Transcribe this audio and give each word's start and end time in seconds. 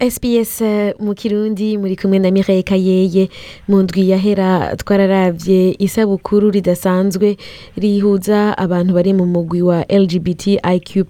SBS 0.00 0.60
eh, 0.60 0.94
mu 1.00 1.14
kirundi 1.14 1.78
muri 1.78 1.96
kumwe 1.96 2.18
na 2.18 2.30
Mireille 2.30 2.62
Kayeye 2.62 3.28
mu 3.68 3.82
ndwi 3.82 4.08
yahera 4.12 4.76
twararavye 4.76 5.76
isabukuru 5.78 6.50
ridasanzwe 6.50 7.36
rihuza 7.76 8.58
abantu 8.58 8.92
bari 8.94 9.12
mu 9.16 9.26
mugwi 9.26 9.62
wa 9.62 9.84
LGBTIQ+ 9.88 11.08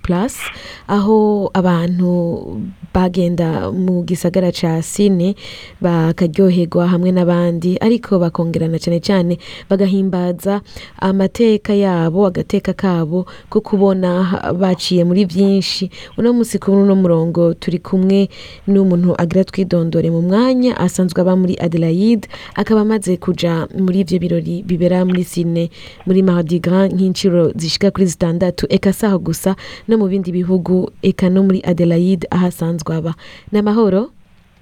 aho 0.88 1.50
abantu 1.54 2.60
bagenda 2.94 3.70
mu 3.74 4.02
gisagara 4.06 4.52
ca 4.52 4.80
Sydney 4.82 5.34
bakaryoherwa 5.82 6.86
hamwe 6.88 7.10
n'abandi 7.12 7.76
ariko 7.82 8.18
bakongerana 8.18 8.78
cane 8.78 9.00
cane 9.00 9.38
bagahimbaza 9.68 10.60
amateka 11.02 11.74
yabo 11.74 12.26
agateka 12.26 12.72
kabo 12.72 13.26
ko 13.50 13.60
kubona 13.60 14.24
baciye 14.54 15.04
muri 15.04 15.24
vyinshi. 15.26 15.90
Uno 16.16 16.32
musi 16.32 16.58
kuri 16.58 16.76
uno 16.76 16.94
murongo 16.96 17.54
turi 17.54 17.78
kumwe 17.78 18.28
n'umuntu 18.76 19.16
agira 19.16 19.44
twidondore 19.48 20.12
mu 20.12 20.20
mwanya 20.20 20.76
asanzwe 20.76 21.20
aba 21.24 21.32
muri 21.32 21.56
Adelaide 21.56 22.28
akaba 22.54 22.84
amaze 22.84 23.16
kuja 23.16 23.64
muri 23.72 24.04
ivyo 24.04 24.18
birori 24.20 24.60
bibera 24.68 25.00
muri 25.08 25.24
Sydney 25.24 25.72
muri 26.04 26.20
Mardi 26.22 26.60
Gras 26.60 26.92
nk'inciro 26.92 27.56
zishika 27.56 27.88
kuri 27.90 28.06
zitandatu 28.06 28.68
eka 28.68 28.92
saho 28.92 29.16
gusa 29.18 29.56
no 29.88 29.96
mu 29.96 30.06
bindi 30.12 30.28
bihugu 30.32 30.92
eka 31.02 31.32
no 31.32 31.40
muri 31.48 31.64
Adelaide 31.64 32.28
aho 32.30 32.46
asanzwe 32.52 32.92
aba. 32.96 33.12
N'amahoro 33.52 34.12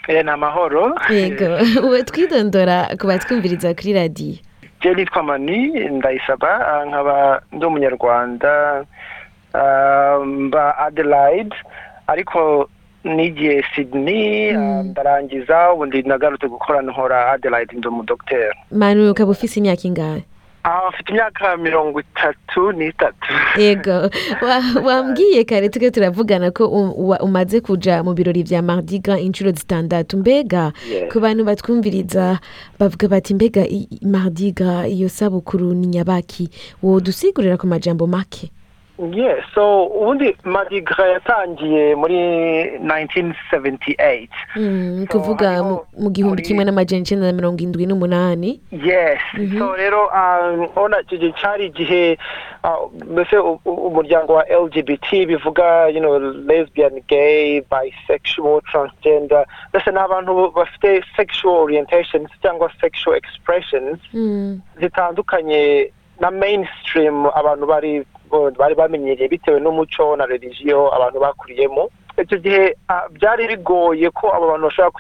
Eh, 0.09 0.21
ni 0.25 0.31
amahoro. 0.31 0.93
Yego. 1.09 1.57
Uwe 1.89 2.03
twidondora 2.05 2.93
ku 3.01 3.07
batwumviriza 3.09 3.73
kuri 3.75 3.93
radiyo 3.93 4.37
je 4.85 4.95
nitwa 4.95 5.23
mani 5.23 5.89
ndayisaba 5.91 6.51
ah, 6.69 6.85
nkaba 6.85 7.43
ndi 7.53 7.67
umunyarwanda 7.67 8.85
ah, 9.55 10.19
mba 10.25 10.79
adelaide 10.79 11.57
ariko 12.07 12.69
nigiye 13.05 13.65
sydney 13.75 14.51
ah, 14.57 14.83
ndarangiza 14.83 15.73
ubu 15.73 15.87
ndi 15.87 16.03
nagarutse 16.03 16.49
gukora 16.49 16.83
nkora 16.83 17.33
adelaide 17.33 17.77
ndi 17.77 17.89
umudogiteri 17.89 18.55
manu 18.71 19.11
ukaba 19.11 19.31
ufise 19.31 19.61
imyaka 19.61 19.83
ingahe? 19.89 20.25
Ah, 20.67 20.89
mfite 20.89 21.11
imyaka 21.13 21.57
mirongo 21.57 22.01
itatu 22.01 22.73
n'itatu. 22.73 23.33
Yego. 23.59 24.11
Wa- 24.47 24.83
wambwiye 24.85 25.45
kare 25.45 25.69
tuke 25.69 25.91
turavugana 25.91 26.51
ko 26.51 26.67
umaze 27.21 27.61
kuja 27.61 28.03
mu 28.03 28.15
birori 28.15 28.43
vya 28.43 28.63
Mardi 28.63 28.99
Gras 28.99 29.21
inshuro 29.21 29.51
zitandatu. 29.53 30.17
Mbega 30.19 30.73
ku 31.13 31.21
bantu 31.21 31.45
batwumviriza 31.45 32.39
bavuga 32.81 33.09
bati 33.09 33.35
mbega 33.35 33.61
i- 33.69 33.89
i- 33.93 34.07
Mardi 34.07 34.53
Gras 34.53 34.89
iyo 34.89 35.09
sabukuru 35.09 35.75
ni 35.75 35.87
nyabaki. 35.87 36.49
Wodusigurira 36.83 37.57
ku 37.61 37.67
majambo 37.67 38.07
make. 38.07 38.49
Yes 38.99 39.43
so 39.55 39.85
ubundi 39.87 40.37
Mardi 40.45 40.81
Gras 40.81 41.13
yatangiye 41.13 41.95
muri 41.95 42.15
1978 42.79 44.29
Mm, 44.57 45.01
ni 45.01 45.07
So, 45.07 45.19
kuvuga 45.19 45.63
mu- 45.63 46.11
gihumbi 46.11 46.43
kimwe 46.43 46.65
n'amajana 46.65 47.03
icenda 47.03 47.27
na 47.27 47.33
mirongo 47.33 47.59
indwi 47.63 47.87
n'umunani. 47.87 48.61
Yes 48.71 49.19
so 49.59 49.75
rero 49.77 50.07
um, 50.07 50.69
ona 50.77 51.01
icyo 51.01 51.19
gihe 51.19 51.33
cyari 51.41 51.67
igihe 51.67 52.19
uh, 52.65 52.87
mbese 53.11 53.37
umuryango 53.65 54.35
wa 54.35 54.45
lgbt 54.47 55.27
bivuga 55.27 55.91
lesbian 56.47 57.03
gay 57.09 57.61
bisexual 57.67 58.61
transgender 58.71 59.47
mbese 59.71 59.91
ni 59.91 59.99
abantu 59.99 60.51
bafite 60.51 61.03
sexual 61.17 61.57
orientations 61.67 62.31
cyangwa 62.43 62.71
sexual 62.81 63.17
expressions 63.17 63.99
Mm, 64.15 64.61
zitandukanye 64.81 65.91
na 66.21 66.31
mainstream 66.31 67.27
abantu 67.27 67.67
bari 67.67 68.07
bari 68.59 68.75
bamenyereye 68.75 69.29
bitewe 69.29 69.61
n'umuco 69.61 70.17
na 70.17 70.27
religiyo 70.27 70.89
abantu 70.95 71.21
bakuriyemo. 71.21 71.89
Icyo 72.15 72.39
gihe 72.39 72.77
ah, 72.89 73.11
byari 73.11 73.47
bigoye 73.51 74.07
ko 74.15 74.31
abo 74.31 74.47
bantu 74.55 74.71
bashobora 74.71 74.91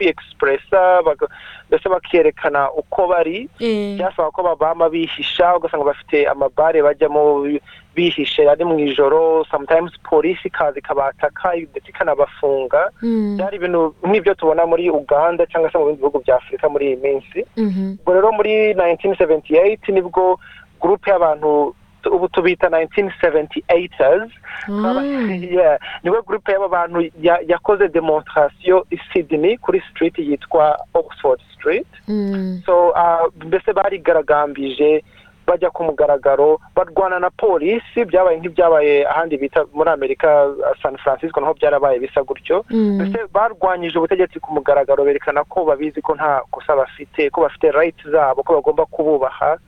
baga- 1.06 1.30
mbese 1.70 1.86
bakerekana 1.88 2.72
uko 2.74 3.06
bari. 3.06 3.46
Eh, 3.62 3.94
byasaba 3.94 4.30
ko 4.34 4.42
babama 4.42 4.90
bihisha 4.90 5.54
ugasanga 5.56 5.84
bafite 5.94 6.26
amabare 6.26 6.82
bajyamo 6.82 7.46
bi- 7.46 7.62
bihishe 7.94 8.42
ari 8.50 8.64
mu 8.66 8.74
ijoro. 8.82 9.44
Sometimes 9.46 9.94
polisi 10.02 10.48
ikaza 10.50 10.78
ikabataka 10.82 11.54
ndetse 11.54 11.86
ikanabafunga. 11.94 12.90
Mm, 13.02 13.36
byari 13.38 13.56
ibintu 13.62 13.94
nk'ibyo 14.02 14.34
tubona 14.34 14.66
muri 14.66 14.90
uganda 14.90 15.46
cyangwa 15.46 15.70
se 15.70 15.78
mu 15.78 15.86
bindi 15.94 16.02
bihugu 16.02 16.18
bya 16.26 16.36
afurika 16.42 16.66
muri 16.68 16.84
iyi 16.86 16.96
minsi. 16.98 17.38
Mhm, 17.56 18.02
ubwo 18.02 18.10
rero 18.14 18.32
muri 18.34 18.74
1978 18.74 19.92
ni 19.94 20.02
bwo 20.02 20.34
gurupe 20.82 21.10
y'abantu 21.10 21.74
ubu 22.10 22.28
tubita 22.28 22.68
1978ers 22.68 24.30
Ah. 24.68 25.02
Yeah, 25.02 25.78
ni 26.02 26.10
we 26.10 26.22
gurupe 26.22 26.52
y'aba 26.52 26.68
bantu 26.68 27.00
ya- 27.20 27.40
yakoze 27.46 27.88
demonstration 27.88 28.82
i 28.90 28.98
Sydney 29.12 29.56
kuri 29.58 29.82
street 29.90 30.18
yitwa 30.18 30.78
Oxford 30.94 31.40
Street. 31.54 31.86
Mm, 32.08 32.62
so 32.66 32.88
uh, 32.90 33.28
mbese 33.44 33.72
barigaragambije 33.72 35.02
bajya 35.46 35.70
ku 35.70 35.84
mugaragaro 35.84 36.60
barwana 36.76 37.18
na 37.20 37.30
polisi 37.30 38.04
byabaye 38.04 38.38
nk'ibyabaye 38.40 39.04
ahandi 39.06 39.36
bita 39.36 39.64
muri 39.74 39.90
amerika 39.90 40.48
san 40.82 40.96
francisco 40.96 41.40
naho 41.40 41.54
byarabaye 41.54 41.98
bisa 41.98 42.22
gutyo. 42.22 42.64
Mm, 42.70 42.94
mbese 43.00 43.18
barwanyije 43.32 43.98
ubutegetsi 43.98 44.40
ku 44.40 44.52
mugaragaro 44.54 45.04
berekana 45.04 45.44
ko 45.44 45.64
babizi 45.64 46.00
ko 46.02 46.14
nta 46.14 46.40
kosa 46.50 46.76
bafite 46.76 47.30
ko 47.30 47.40
bafite 47.44 47.70
right 47.72 47.96
zabo 48.10 48.42
ko 48.42 48.54
bagomba 48.54 48.86
kububaha. 48.86 49.58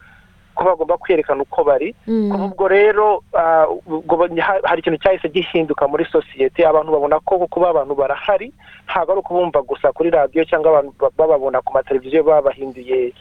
Ko 0.57 0.65
bagomba 0.65 0.97
kwerekana 0.97 1.43
uko 1.45 1.65
bari 1.65 1.93
mm. 2.09 2.31
kuva 2.33 2.45
ubwo 2.49 2.65
rero 2.69 3.23
ah, 3.37 3.67
ubwo 3.87 4.17
ba- 4.17 4.33
ha- 4.43 4.65
hari 4.65 4.81
ikintu 4.81 4.99
cyahise 5.05 5.29
gihinduka 5.29 5.85
muri 5.89 6.05
sosiyete 6.09 6.65
abantu 6.67 6.93
babona 6.97 7.21
ko 7.21 7.39
kuba 7.47 7.69
abantu 7.77 7.95
barahari 7.95 8.53
ntabwo 8.89 9.13
ari 9.13 9.21
ukubumva 9.21 9.61
gusa 9.63 9.93
kuri 9.93 10.11
radiyo 10.11 10.45
cyangwa 10.49 10.71
abantu 10.81 10.93
ba- 10.99 11.13
bababona 11.17 11.61
ku 11.63 11.73
mateleviziyo 11.77 12.25
babahinduye 12.25 13.13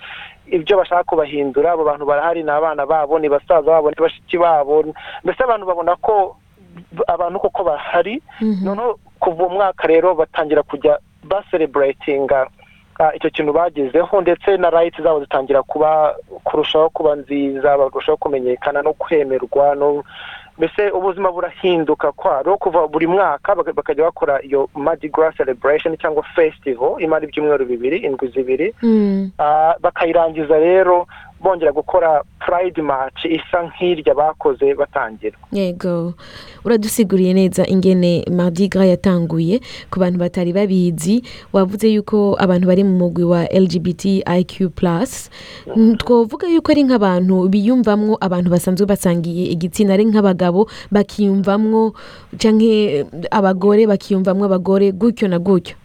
ibyo 0.48 0.78
bashaka 0.80 1.04
kubahindura 1.04 1.72
abo 1.76 1.84
bantu 1.84 2.06
barahari 2.08 2.44
ni 2.44 2.50
abana 2.52 2.86
babo 2.88 3.20
ni 3.20 3.28
basaza 3.30 3.68
babo 3.68 3.90
ni 3.92 4.00
bashiki 4.00 4.38
babo 4.40 4.84
mbese 5.24 5.44
abantu 5.44 5.66
babona 5.68 5.96
ko 6.00 6.38
abantu 7.08 7.40
koko 7.40 7.64
bahari 7.64 8.22
Mhm. 8.42 8.64
noneho 8.66 9.00
kuva 9.20 9.44
uwo 9.44 9.50
mwaka 9.60 9.88
rero 9.88 10.16
batangira 10.16 10.64
kujya 10.64 11.00
basereburatinga 11.24 12.48
icyo 13.16 13.30
kintu 13.30 13.54
bagezeho 13.54 14.22
ndetse 14.22 14.58
na 14.58 14.70
rayiti 14.70 15.02
zabo 15.02 15.20
zitangira 15.20 15.64
kuba 15.64 16.16
kurushaho 16.44 16.90
kuba 16.90 17.16
nziza 17.16 17.78
barushaho 17.78 18.18
kumenyekana 18.18 18.82
no 18.82 18.94
kwemerwa 18.94 19.76
mbese 20.58 20.90
ubuzima 20.92 21.32
burahinduka 21.32 22.12
kwaro 22.12 22.58
kuva 22.58 22.88
buri 22.88 23.08
mwaka 23.08 23.56
baka- 23.56 23.74
bakajya 23.74 24.04
bakora 24.04 24.40
iyo 24.44 24.70
Mardi 24.76 25.10
Gras 25.10 25.36
celebration 25.36 25.98
cyangwa 25.98 26.24
festival 26.24 26.96
imara 27.04 27.24
ibyumweru 27.28 27.66
bibiri 27.66 27.98
indwi 27.98 28.28
zibiri 28.28 28.74
Mm. 28.82 29.32
Ah, 29.40 29.74
bakayirangiza 29.82 30.56
rero 30.60 31.08
bongera 31.46 31.70
gukora 31.72 32.26
pride 32.42 32.82
march 32.82 33.22
isa 33.30 33.62
nk'irya 33.70 34.14
bakoze 34.18 34.74
batangira 34.74 35.38
yego. 35.54 36.14
Uradusiguriye 36.66 37.34
neza 37.34 37.68
ingene 37.70 38.26
Mardi 38.34 38.68
Gras 38.68 38.90
yatanguye 38.90 39.62
ku 39.94 40.00
bantu 40.02 40.18
batari 40.20 40.54
babizi. 40.54 41.22
Wavuze 41.54 41.86
yuko 41.94 42.34
abantu 42.42 42.68
bari 42.68 42.84
mu 42.84 42.98
mugwi 42.98 43.24
wa 43.24 43.46
LGBTIQ+ 43.46 44.74
Mm, 45.76 45.96
twovuga 45.98 46.48
yuko 46.48 46.72
ari 46.72 46.84
nk'abantu 46.84 47.48
biyumvamwo 47.50 48.18
abantu 48.22 48.50
basanzwe 48.50 48.86
basangiye 48.88 49.46
igitsina 49.54 49.94
ari 49.94 50.06
nk'abagabo 50.06 50.70
bakiyumvamwo 50.92 51.94
canke 52.38 53.06
abagore 53.32 53.86
bakiyumvamwo 53.88 54.46
abagore 54.46 54.92
gutyo 54.92 55.28
na 55.28 55.40
gutyo. 55.40 55.76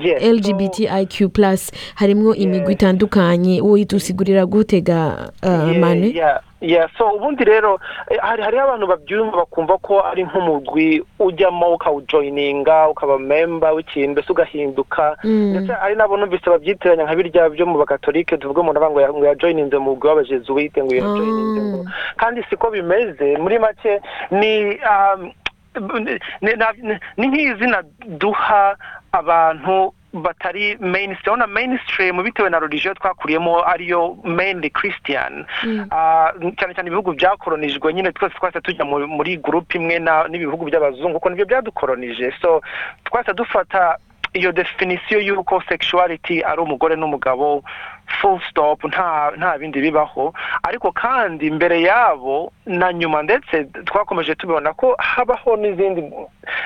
LGBTIQ+ 0.00 1.38
harimwo 1.94 2.34
imigwi 2.34 2.72
itandukanye 2.72 3.60
woyitusigurira 3.60 4.46
gutega 4.46 5.30
uh, 5.42 5.76
mane 5.76 6.14
so 6.98 7.10
ubundi 7.10 7.44
rero 7.44 7.80
eh, 8.10 8.18
hari 8.22 8.42
hariho 8.42 8.62
abantu 8.64 8.86
babyumva 8.86 9.36
bakumva 9.36 9.78
ko 9.78 10.00
ari 10.06 10.24
nk'umugwi 10.24 11.02
ujyamo 11.18 11.74
ukawujoyininga 11.74 12.88
ukaba 12.88 13.18
memba 13.18 13.72
w'ikintu 13.72 14.10
mbese 14.12 14.32
ugahinduka. 14.32 15.16
Mm. 15.24 15.50
ndetse 15.50 15.72
hari 15.72 15.96
n'abo 15.96 16.16
numvise 16.16 16.50
babyitiranya 16.50 17.04
nka 17.04 17.14
birya 17.16 17.48
byo 17.50 17.66
mu 17.66 17.78
bakatolike 17.78 18.36
tuvuga 18.38 18.60
umuntu 18.60 18.78
ava 18.78 18.90
ngo 18.90 19.00
ya- 19.00 19.12
ngo 19.12 19.26
yajoyininze 19.26 19.78
mu 19.78 19.84
mugwi 19.90 20.08
w'abajesuwite 20.08 20.78
ngo 20.84 20.94
yajoyininze 20.94 21.60
ngo. 21.62 21.84
Kandi 22.16 22.42
siko 22.50 22.70
bimeze 22.70 23.36
muri 23.42 23.58
make 23.58 24.00
ni 24.30 24.78
um, 24.86 25.32
ni 27.16 27.26
nk'izina 27.26 27.82
duha 28.06 28.76
abantu 29.12 29.94
batari 30.12 30.76
mainstream 30.80 31.40
urabona 31.40 31.46
mainstream 31.46 32.22
bitewe 32.22 32.50
na 32.50 32.58
religion 32.58 32.94
twakuriyemo 32.94 33.64
ariyo 33.64 34.16
mainly 34.24 34.70
christian. 34.70 35.46
Ah, 35.90 36.32
cyane 36.58 36.74
cyane 36.74 36.88
ibihugu 36.88 37.12
byakoronijwe 37.16 37.92
nyine 37.94 38.12
twese 38.12 38.34
twese 38.38 38.60
tujya 38.60 38.84
mu- 38.84 39.06
muri 39.08 39.36
gurupe 39.36 39.78
imwe 39.78 39.98
na- 39.98 40.28
n'ibihugu 40.28 40.64
by'abazungu 40.68 41.14
kuko 41.16 41.28
ni 41.30 41.36
byo 41.36 41.46
byadukoronije. 41.46 42.32
So 42.42 42.60
twese 43.04 43.32
dufata 43.34 43.96
iyo 44.32 44.52
definisiyo 44.52 45.20
y'uko 45.20 45.62
sexuality 45.68 46.40
ari 46.44 46.60
umugore 46.60 46.96
n'umugabo 46.96 47.62
full 48.20 48.40
stop 48.50 48.84
nta 48.84 49.32
nta 49.36 49.58
bindi 49.58 49.80
bibaho. 49.80 50.32
Ariko 50.62 50.92
kandi 50.92 51.50
mbere 51.50 51.80
yabo 51.82 52.52
na 52.66 52.92
nyuma 52.92 53.22
ndetse 53.22 53.64
twakomeje 53.84 54.34
tubibona 54.34 54.72
ko 54.72 54.96
habaho 54.98 55.56
n'izindi 55.56 56.00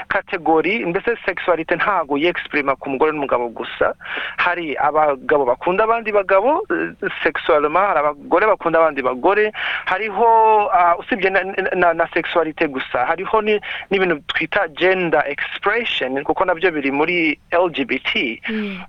kategori 0.09 0.87
mbese 0.87 1.17
sexuality 1.27 1.75
ntago 1.75 2.19
yexprima 2.19 2.77
ku 2.77 2.91
mugore 2.91 3.13
n'umugabo 3.13 3.49
gusa. 3.49 3.95
Hari 4.37 4.77
abagabo 4.77 5.45
bakunda 5.45 5.85
abandi 5.85 6.13
bagabo 6.13 6.63
sexuellement 7.23 7.87
hari 7.87 7.99
abagore 8.01 8.47
bakunda 8.47 8.79
abandi 8.79 9.03
bagore. 9.03 9.53
Hariho 9.85 10.27
ah, 10.73 10.97
usibye 10.99 11.31
na, 11.31 12.07
sexuality 12.15 12.67
gusa. 12.69 13.07
Hariho 13.07 13.43
ni- 13.43 13.61
n'ibintu 13.91 14.21
twita 14.27 14.69
gender 14.69 15.23
expression 15.27 16.25
kuko 16.25 16.45
na 16.45 16.55
byo 16.55 16.71
biri 16.71 16.91
muri 16.91 17.39
LGBT 17.53 18.41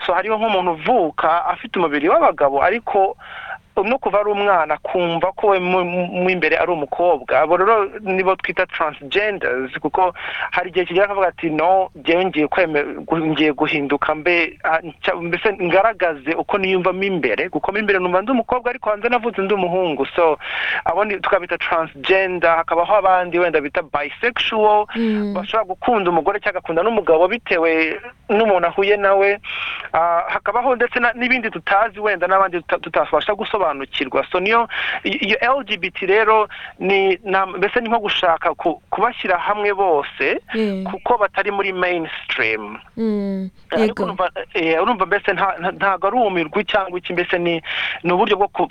so 0.06 0.14
hariho 0.14 0.38
nk'umuntu 0.38 0.72
uvuka 0.72 1.46
afite 1.46 1.80
umubiri 1.80 2.10
w'abagabo 2.10 2.64
ariko 2.64 3.18
no 3.84 3.98
kuva 3.98 4.20
ari 4.20 4.30
umwana 4.32 4.78
kumva 4.84 5.32
ko 5.36 5.48
we 5.54 5.60
mu 5.60 6.30
imbere 6.30 6.58
ari 6.58 6.72
umukobwa. 6.72 7.42
Abo 7.42 7.58
rero 7.58 7.86
nibo 8.02 8.36
twita 8.36 8.66
transgenders 8.66 9.72
kuko 9.82 10.14
hari 10.52 10.70
igihe 10.70 10.86
kigera 10.86 11.06
akavuga 11.06 11.28
ati 11.28 11.50
no 11.50 11.90
ngiye 11.98 12.48
ngiye 13.10 13.52
guhinduka 13.54 14.16
mbe 14.16 14.58
mbese 15.22 15.54
ngaragaze 15.62 16.32
uko 16.38 16.58
niyumvamo 16.58 17.04
imbere. 17.04 17.50
Kuko 17.50 17.72
mo 17.72 17.78
imbere 17.80 18.00
numva 18.00 18.22
ndi 18.22 18.32
umukobwa 18.32 18.70
ariko 18.70 18.90
hanze 18.90 19.10
navutse 19.10 19.42
ndi 19.42 19.54
umuhungu. 19.54 20.06
So 20.16 20.38
abo 20.86 21.06
ni 21.06 21.20
tukabita 21.20 21.58
transgender 21.58 22.56
hakabaho 22.58 22.96
abandi 22.96 23.40
wenda 23.40 23.62
bita 23.62 23.82
bisexual 23.82 24.86
Mm. 24.96 25.34
bashobora 25.34 25.64
gukunda 25.68 26.10
umugore 26.10 26.40
cyangwa 26.40 26.60
agakunda 26.60 26.84
n'umugabo 26.84 27.28
bitewe 27.28 28.00
n'umuntu 28.30 28.68
ahuye 28.68 28.98
nawe. 28.98 29.40
Ah, 29.94 30.24
hakabaho 30.28 30.76
ndetse 30.76 31.00
n'ibindi 31.16 31.50
tutazi 31.50 32.00
wenda 32.00 32.28
n'abandi 32.28 32.58
tuta- 32.62 32.80
tutabasha 32.80 33.36
gusobanukirwa 33.74 34.26
so 34.32 34.40
niyo 34.40 34.68
iyo 35.04 35.38
lgbt 35.60 35.98
rero 36.02 36.48
ni 36.80 37.18
mbese 37.58 37.80
ni 37.82 37.90
nko 37.90 38.00
gushaka 38.00 38.54
ku- 38.56 38.82
kubashyira 38.90 39.38
hamwe 39.38 39.74
bose 39.74 40.40
Eh. 40.56 40.84
kuko 40.84 41.18
batari 41.18 41.52
muri 41.52 41.74
mainstream 41.74 42.78
Mm. 42.98 43.50
urumva 44.04 44.32
eh, 44.54 44.82
urumva 44.82 45.06
mbese 45.06 45.32
nta- 45.34 45.58
nta- 45.60 45.72
ntabwo 45.76 46.08
ari 46.08 46.18
umirwi 46.18 46.64
cyangwa 46.66 47.00
iki 47.00 47.14
mbese 47.14 47.38
ni 48.04 48.12
uburyo 48.12 48.38
bwo 48.38 48.48
ku- 48.48 48.68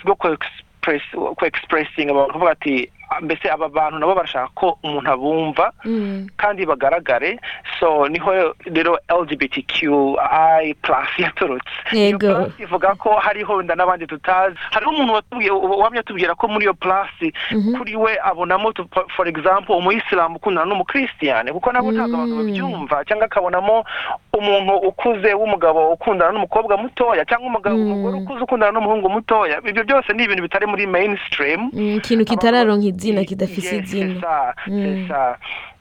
abantu 2.11 2.33
kuvuga 2.33 2.51
ati 2.51 2.89
mbese 3.21 3.49
aba 3.51 3.69
bantu 3.69 3.99
nabo 3.99 4.15
barashaka 4.15 4.49
ko 4.55 4.77
umuntu 4.83 5.09
abumva 5.11 5.71
Mm. 5.85 6.27
kandi 6.37 6.65
bagaragare. 6.65 7.39
So 7.79 8.07
ni 8.07 8.19
ho 8.19 8.53
rero 8.65 8.97
lgbtqi 9.09 9.87
plus 10.81 11.09
yaturutse 11.17 11.69
iyo 11.93 12.17
plus 12.19 12.53
ivuga 12.59 12.95
ko 12.95 13.15
hariho 13.15 13.55
wenda 13.55 13.75
n'abandi 13.75 14.07
tutazi. 14.07 14.55
Hariho 14.71 14.91
umuntu 14.91 15.13
wamye 15.81 15.99
atubwira 15.99 16.35
ko 16.35 16.47
muri 16.47 16.65
iyo 16.65 16.73
plus 16.73 17.07
kuri 17.77 17.95
we 17.95 18.17
abonamo 18.23 18.73
for- 19.15 19.27
example 19.27 19.75
umuyisilamu 19.77 20.35
ukundana 20.37 20.65
n'umukristiane 20.65 21.51
kuko 21.53 21.71
nabo 21.71 21.91
ntabwo 21.91 22.15
abantu 22.15 22.35
Mm. 22.35 22.39
babyumva. 22.47 23.05
Cyangwa 23.05 23.25
akabonamo 23.25 23.83
umuntu 24.33 24.73
ukuze 24.87 25.33
w'umugabo 25.33 25.91
ukundana 25.93 26.31
n'umukobwa 26.31 26.77
mutoya 26.77 27.25
cyangwa 27.25 27.47
umugabo 27.49 27.77
Mm. 27.77 27.83
umugore 27.91 28.15
ukuze 28.23 28.41
ukundana 28.43 28.71
n'umuhungu 28.71 29.09
mutoya. 29.09 29.59
Ibyo 29.63 29.83
byose 29.83 30.13
ni 30.13 30.23
ibintu 30.23 30.43
bitari 30.43 30.65
muri 30.67 30.87
mainstream. 30.87 31.71
Ikintu 31.73 32.25
kitararonka 32.25 32.87
izina 32.97 33.23
kidafise 33.23 33.77
izina 33.77 34.55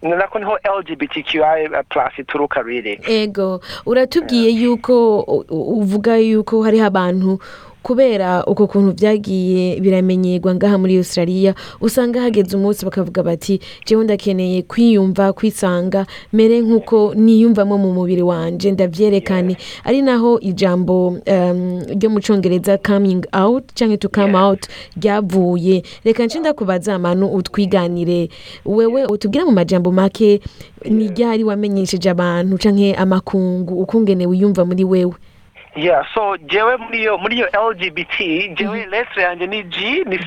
nako 0.03 0.39
ni 0.39 0.45
ho 0.45 0.59
lgbtqi 0.79 1.41
plus 1.89 2.19
ituruka 2.19 2.63
really 2.63 3.01
ego. 3.09 3.61
Uratubwiye 3.87 4.51
yuko 4.51 5.21
uvuga 5.51 6.17
yuko 6.17 6.63
hariho 6.63 6.87
abantu 6.87 7.39
kubera 7.87 8.43
uko 8.47 8.67
kuntu 8.67 8.93
byagiye 8.99 9.79
biramenyerwa 9.81 10.55
ngaha 10.55 10.79
muri 10.79 10.97
australia 10.99 11.55
usanga 11.81 12.21
hageze 12.21 12.57
umunsi 12.57 12.83
bakavuga 12.85 13.23
bati 13.23 13.61
jewe 13.87 14.05
ndakeneye 14.05 14.63
kwiyumva 14.63 15.33
kwisanga 15.33 16.07
mere 16.33 16.61
nk'uko 16.61 17.15
niyumvamo 17.15 17.79
mu 17.79 17.95
mubiri 17.95 18.23
wanje 18.23 18.71
ndavyerekane. 18.73 19.57
Ari 19.85 20.03
naho 20.03 20.41
ijambo 20.41 21.09
um, 21.09 21.79
ryo 21.87 22.11
mu 22.11 22.19
congereza 22.21 22.79
coming 22.79 23.23
out 23.33 23.71
canke 23.79 23.97
to 23.97 24.09
come 24.09 24.35
out 24.35 24.67
ryavuye. 25.01 25.83
Reka 26.05 26.27
nce 26.27 26.39
ndakubaza 26.41 26.99
manu 26.99 27.27
utwiganire. 27.27 28.29
Wewe 28.65 29.05
utubwire 29.07 29.45
mu 29.45 29.53
majambo 29.53 29.93
make 29.93 30.41
ni 30.91 31.09
ryari 31.09 31.45
wamenyesheje 31.45 32.11
abantu 32.11 32.59
canke 32.59 32.95
amakungu 32.95 33.81
ukungene 33.83 34.27
wiyumva 34.27 34.65
muri 34.65 34.85
wewe? 34.85 35.15
Yeah 35.77 36.03
so 36.15 36.37
jewe 36.37 36.77
muri 36.77 36.99
iyo 37.01 37.19
muri 37.19 37.37
iyo 37.37 37.47
lgbt 37.71 38.19
jewe 38.59 38.87
letre 38.87 39.23
yanjye 39.23 39.47
ni 39.47 39.63
g 39.63 40.05
ni 40.07 40.19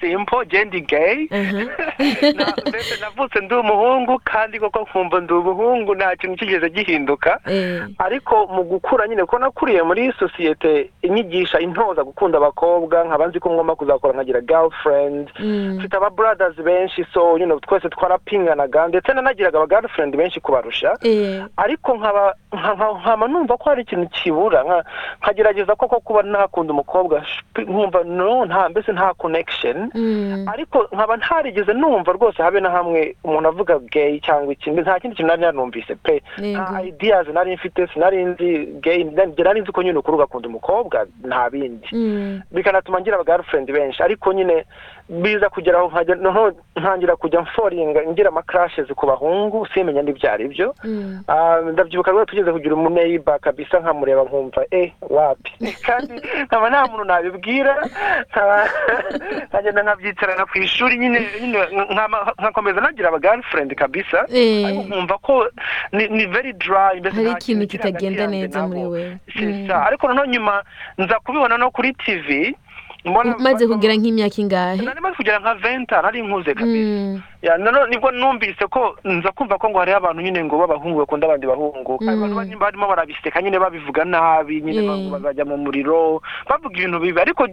simple 0.00 0.46
je 0.46 0.64
ndi 0.64 0.80
gay. 0.80 1.28
Mbese 2.68 3.00
navutse 3.00 3.40
ndi 3.40 3.54
umuhungu 3.54 4.18
kandi 4.24 4.60
koko 4.60 4.80
nkumva 4.80 5.20
ndi 5.20 5.32
umuhungu 5.32 5.94
nta 5.94 6.16
kintu 6.16 6.36
kigeze 6.36 6.70
gihinduka. 6.70 7.40
Eh, 7.46 7.82
ariko 7.98 8.46
mu 8.46 8.62
gukura 8.64 9.06
nyine 9.08 9.24
ko 9.24 9.38
nakuriye 9.38 9.82
muri 9.82 10.12
sosiyete 10.18 10.90
inyigisha 11.02 11.60
intoza 11.60 12.04
gukunda 12.04 12.38
abakobwa 12.38 13.04
nkaba 13.04 13.26
nzi 13.26 13.40
ko 13.40 13.50
ngomba 13.50 13.74
kuzakora 13.76 14.12
nkagira 14.14 14.40
girlfriend. 14.40 15.30
Mm, 15.38 15.76
mfite 15.78 15.96
aba 15.96 16.10
brothers 16.10 16.56
benshi 16.56 17.04
so 17.14 17.38
you 17.38 17.46
know, 17.46 17.58
twese 17.60 17.88
twarapinganaga 17.88 18.88
ndetse 18.88 19.12
nanagiraga 19.12 19.58
aba 19.58 19.66
girlfriend 19.66 20.16
benshi 20.16 20.40
kubarusha. 20.40 20.96
Eh, 21.02 21.44
ariko 21.56 21.94
nkaba 21.96 22.34
nka- 22.52 22.74
nka- 22.76 23.00
nkaba 23.00 23.28
numva 23.28 23.56
ko 23.56 23.68
hari 23.70 23.82
ikintu 23.82 24.08
kibura 24.08 24.62
nka- 24.62 24.84
nkagerageza 25.22 25.76
koko 25.76 26.00
kuba 26.00 26.22
nakunda 26.22 26.72
umukobwa 26.72 27.22
nkumva 27.58 28.04
no 28.04 28.44
nta 28.46 28.68
mbese 28.68 28.92
nta 28.92 29.14
connection. 29.14 29.90
Mm, 29.94 30.46
ariko 30.52 30.88
nkaba 30.92 31.16
ntarigeze 31.16 31.72
numva 31.72 32.12
rwose 32.12 32.42
habe 32.42 32.60
na 32.60 32.70
hamwe 32.70 33.16
umuntu 33.24 33.48
avuga 33.48 33.78
gay 33.78 34.20
cyangwa 34.20 34.52
ikindi 34.52 34.80
nta 34.82 35.00
kindi 35.00 35.16
kintu 35.16 35.28
nari 35.28 35.42
narumvise. 35.42 35.94
Pe 35.94 36.22
nta 36.38 36.82
ideas 36.82 37.28
nari 37.28 37.54
mfite 37.54 37.86
sinari 37.86 38.24
nzi 38.24 38.66
gay 38.80 39.04
njye 39.04 39.44
nari 39.44 39.60
nzi 39.60 39.72
ko 39.72 39.82
nyine 39.82 39.98
ukuri 39.98 40.16
ugakunda 40.16 40.48
umukobwa 40.48 41.06
nta 41.24 41.50
bindi. 41.50 41.88
Mm, 41.92 42.40
bikanatuma 42.50 43.00
ngira 43.00 43.16
aba 43.16 43.24
girlfriend 43.24 43.72
benshi. 43.72 44.02
Ariko 44.02 44.32
nyine 44.32 44.64
biza 45.08 45.50
nkajya 45.90 46.14
noneho 46.14 46.52
ntangira 46.76 47.16
kujya 47.16 47.40
mforinga 47.42 48.00
ngira 48.08 48.28
ama 48.28 48.42
crashes 48.42 48.88
ku 48.94 49.06
bahungu 49.06 49.66
simenya 49.74 50.02
n'ibyo 50.02 50.30
ari 50.32 50.48
byo 50.48 50.74
mm, 50.84 51.24
Ah, 51.28 51.60
ndabyibuka 51.72 52.10
rwose 52.10 52.26
tugeze 52.26 52.52
kugira 52.52 52.74
umuneiba 52.74 53.38
kabisa 53.38 53.80
nkamureba 53.80 54.22
nkumva 54.24 54.64
eh 54.70 54.79
wapi 55.00 55.52
kandi 55.86 56.14
nkaba 56.46 56.70
nta 56.70 56.86
muntu 56.86 57.04
nabibwira 57.04 57.74
nkagenda 59.48 59.82
nkabyicarana 59.82 60.46
ku 60.46 60.58
ishuri 60.58 60.98
nyine 60.98 61.18
nkakomeza 62.40 62.80
nagira 62.80 63.08
aba 63.08 63.18
girlfriend 63.18 63.74
kabisa 63.74 64.26
Eh. 64.32 64.66
ariko 64.66 64.82
nkumva 64.82 65.18
ko 65.18 65.34
ni, 65.92 66.08
very 66.26 66.52
dry 66.52 67.00
mbese 67.00 67.16
hari 67.16 67.30
ikintu 67.30 67.66
kitagenda 67.66 68.26
neza 68.26 68.66
muri 68.66 69.18
C'est 69.36 69.68
Mm. 69.70 69.70
ariko 69.86 70.06
noneho 70.08 70.26
nyuma 70.26 70.62
nza 70.98 71.18
kubibona 71.20 71.56
no 71.58 71.70
kuri 71.70 71.92
mbona 71.94 72.56
umaze 73.04 73.66
kugira 73.66 73.94
nk'imyaka 73.96 74.36
ingahe? 74.42 74.82
Nari 74.82 75.00
maze 75.00 75.16
kugera 75.16 75.38
nka 75.38 75.54
venta 75.54 76.02
nari 76.02 76.22
nkuze 76.22 76.54
kabisa. 76.54 76.92
Mm, 77.00 77.22
ni 77.88 77.98
bwo 77.98 78.10
numvise 78.10 78.66
ko 78.68 78.96
nza 79.04 79.32
kumva 79.32 79.58
ko 79.58 79.70
ngo 79.70 79.78
hariho 79.78 79.96
abantu 79.96 80.22
nyine 80.22 80.44
ngo 80.44 80.58
b'abahungu 80.60 80.98
bakunda 80.98 81.26
abandi 81.26 81.46
bahungu. 81.46 81.98
Mm. 82.00 82.58
barimo 82.60 82.86
barabiseka 82.88 83.42
nyine 83.42 83.58
babivuga 83.58 84.04
nabi 84.04 84.60
nyine 84.60 84.84
bazajya 85.10 85.44
mu 85.44 85.56
muriro 85.56 86.20
bavuga 86.48 86.76
ibintu 86.76 87.00
bibi. 87.00 87.20
Ariko 87.20 87.48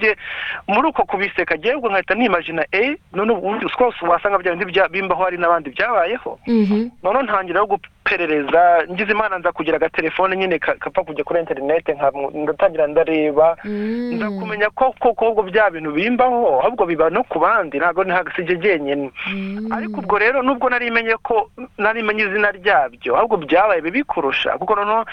muri 0.68 0.88
uko 0.88 1.04
kubiseka 1.08 1.56
ubwo 1.56 1.89
nkahita 1.89 2.16
nimagina 2.16 2.66
eh 2.72 2.98
none 3.13 3.32
ubundi 3.32 3.66
twose 3.72 4.04
wasanga 4.04 4.38
bya 4.38 4.56
bindi 4.56 4.82
bimbaho 4.92 5.24
hari 5.24 5.38
n'abandi 5.38 5.70
byabayeho. 5.72 6.39
Mhm, 6.48 6.92
none 7.04 7.24
ntangira 7.24 7.63
yo 8.12 8.18
guperereza 8.18 8.84
ngize 8.92 9.12
imana 9.12 9.38
nza 9.40 9.52
kugira 9.52 9.76
agatelefone 9.78 10.38
nyine 10.38 10.60
ka- 10.60 10.76
kapfa 10.80 11.04
kujya 11.04 11.24
kuri 11.24 11.40
interinete 11.40 11.94
nka- 11.94 12.32
ndatangira 12.34 12.88
ndareba. 12.88 13.58
Mm, 13.64 14.16
nza 14.16 14.30
kumenya 14.40 14.70
ko 14.70 14.94
koko 15.00 15.44
bya 15.44 15.70
bintu 15.70 15.92
bimbaho 15.92 16.60
ahubwo 16.64 16.86
biba 16.86 17.10
no 17.10 17.24
ku 17.24 17.40
bandi 17.40 17.78
ntabwo 17.80 18.04
ntabwo 18.04 18.32
si 18.36 18.44
jye 18.44 18.56
jyenyine. 18.58 19.12
Mm, 19.28 19.72
ariko 19.72 20.00
ubwo 20.00 20.18
rero 20.20 20.42
nubwo 20.42 20.70
nari 20.70 20.92
menye 20.92 21.16
ko 21.24 21.50
nari 21.78 22.04
menye 22.04 22.24
izina 22.32 22.52
ryabyo 22.52 23.16
ahubwo 23.18 23.38
byabaye 23.44 23.82
bibi 23.82 24.04
kurusha. 24.04 24.58
Kuko 24.58 24.76
noneho 24.76 25.06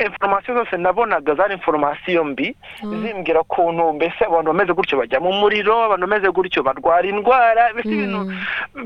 inforomasiyo 0.00 0.54
zose 0.56 0.76
nabonaga 0.76 1.34
zari 1.34 1.54
inforomasiyo 1.54 2.24
mbi 2.24 2.56
zimbwira 2.82 3.40
ukuntu 3.44 3.92
mbese 3.92 4.24
abantu 4.24 4.52
bameze 4.52 4.72
gutyo 4.72 4.96
bajya 4.98 5.20
mu 5.20 5.32
muriro 5.32 5.76
abantu 5.84 6.06
bameze 6.08 6.28
gutyo 6.32 6.62
barwara 6.64 7.04
indwara 7.08 7.68
mbese 7.76 7.88
ibintu 7.92 8.20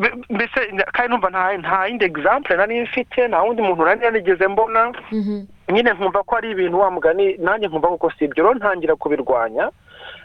be- 0.00 0.14
mbese 0.30 0.58
kandi 0.92 1.11
numva 1.14 1.30
nta 1.30 1.87
yindi 1.87 2.04
example 2.04 2.56
nari 2.58 2.80
mfite 2.82 3.28
nta 3.30 3.43
wundi 3.44 3.62
muntu 3.62 3.84
nari 3.84 4.00
narigeze 4.00 4.48
mbona 4.48 4.92
mhm, 5.12 5.44
nyine 5.72 5.92
nkumva 5.92 6.22
ko 6.22 6.36
ari 6.36 6.50
ibintu 6.50 6.80
wa 6.80 6.90
mugani 6.90 7.36
nanjye 7.38 7.66
nkumva 7.68 7.88
kuko 7.88 8.10
si 8.10 8.24
ibyo 8.24 8.44
rero 8.44 8.54
ntangira 8.54 8.96
kubirwanya. 8.96 9.70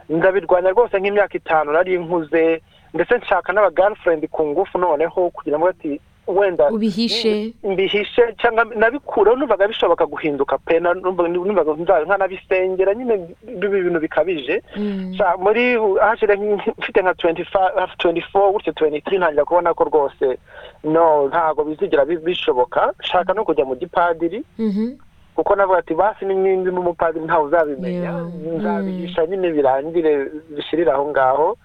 Ndabirwanya 0.10 0.70
rwose 0.70 1.00
nk'imyaka 1.00 1.38
itanu 1.38 1.72
nari 1.72 1.98
nkuze 1.98 2.62
ndetse 2.94 3.18
nshaka 3.18 3.54
n'aba 3.54 3.70
girlfriend 3.72 4.28
ku 4.28 4.46
ngufu 4.48 4.78
noneho 4.78 5.30
kugira 5.30 5.60
ngo 5.60 5.68
ati 5.70 6.02
wenda 6.30 6.70
ubihishe. 6.70 7.54
Mbihishe 7.64 8.22
cyangwa 8.42 8.66
nabikureho 8.76 9.36
numvaga 9.38 9.68
bishoboka 9.68 10.06
guhinduka 10.06 10.58
pe 10.58 10.80
numvaga 10.80 11.74
nkanabisengera 12.06 12.94
nyine 12.96 13.36
biba 13.60 13.78
ibintu 13.78 14.00
bikabije. 14.00 14.62
Mm. 14.78 15.18
Muri 15.40 15.78
hashira 16.00 16.36
nk- 16.36 16.74
mfite 16.78 17.02
nka 17.02 17.12
25 17.14 17.80
hafi 17.80 17.96
24 17.98 18.52
gutyo 18.52 18.74
23 18.74 19.18
ntangira 19.18 19.46
kubona 19.46 19.74
ko 19.74 19.84
rwose 19.84 20.38
no 20.84 21.28
ntago 21.28 21.64
bizigera 21.64 22.06
bi- 22.06 22.18
bishoboka. 22.18 22.94
Shaka 23.02 23.34
no 23.34 23.44
kujya 23.46 23.66
mu 23.66 23.76
gipadiri 23.76 24.44
Mhm. 24.60 24.98
kuko 25.36 25.56
navuga 25.56 25.80
ati 25.80 25.94
basi 25.96 26.26
n'inkingi 26.26 26.68
n'umupadiri 26.72 27.26
ntawe 27.26 27.46
uzabimenya. 27.48 28.12
Nzabihisha 28.60 29.26
nyine 29.28 29.52
birangire 29.52 30.28
bishirire 30.56 30.92
aho 30.92 31.08
ngaho. 31.10 31.58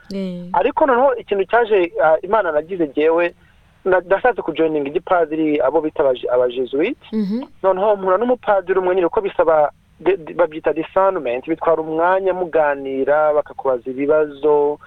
Ariko 0.53 0.87
noneho 0.87 1.15
ikintu 1.17 1.45
cyaje 1.45 1.93
ah, 2.03 2.17
imana 2.23 2.53
nagize 2.53 2.87
jyewe 2.95 3.35
nashatse 3.85 4.43
kujoininga 4.43 4.89
igipadiri 4.89 5.61
abo 5.61 5.81
bita 5.81 6.03
abaje- 6.03 6.29
abajesuite 6.33 7.07
Mhm. 7.13 7.43
noneho 7.63 7.97
mpura 7.97 8.17
n'umupadiri 8.19 8.79
umwe 8.79 8.95
nyine 8.95 9.07
uko 9.07 9.21
bisaba 9.21 9.71
babyita 10.37 10.73
discernment 10.73 11.47
bitwara 11.49 11.83
umwanya 11.83 12.35
muganira 12.35 13.33
bakakubaza 13.33 13.91
ibibazo 13.91 14.79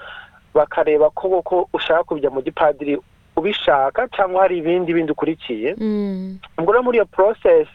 bakareba 0.53 1.09
ko 1.09 1.41
ko 1.41 1.69
ushaka 1.73 2.03
kujya 2.03 2.29
mu 2.29 2.41
gipadiri 2.41 2.97
ubishaka 3.37 4.07
cyangwa 4.09 4.41
hari 4.41 4.57
ibindi 4.57 4.93
bindi 4.93 5.11
ukurikiye 5.13 5.75
Mm. 5.77 6.39
ubwo 6.57 6.71
rero 6.73 6.83
muri 6.83 6.97
iyo 6.97 7.05
process 7.05 7.67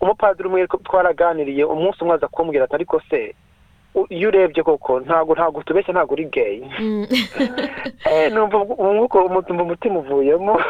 umupadiri 0.00 0.48
umwe 0.48 0.66
twaraganiriye 0.66 1.64
umunsi 1.64 2.00
umwe 2.02 2.14
aza 2.16 2.28
kumbwira 2.28 2.64
ati 2.64 2.74
ariko 2.74 3.00
se 3.10 3.34
iyo 4.08 4.28
urebye 4.28 4.62
koko 4.62 5.00
ntabwo 5.00 5.34
ntabwo 5.34 5.62
tubeshya 5.62 5.92
ntabwo 5.92 6.12
uri 6.14 6.24
gay 6.28 6.60
Mm. 6.80 7.06
Eh, 8.10 8.32
numva 8.32 8.58
umwuka 8.58 9.18
umutima 9.24 9.62
umutima 9.62 9.98
uvuyemo 9.98 10.60